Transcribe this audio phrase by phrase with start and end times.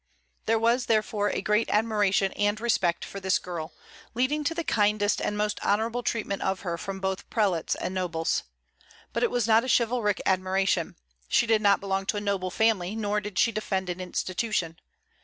[0.47, 3.71] There was, therefore, a great admiration and respect for this girl,
[4.15, 8.41] leading to the kindest and most honorable treatment of her from both prelates and nobles.
[9.13, 10.95] But it was not a chivalric admiration;
[11.27, 14.79] she did not belong to a noble family, nor did she defend an institution.